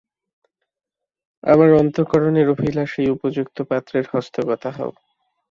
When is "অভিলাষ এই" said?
2.49-3.09